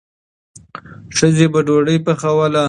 ښځې 1.17 1.45
به 1.51 1.59
ډوډۍ 1.67 1.97
پخوله. 2.05 2.59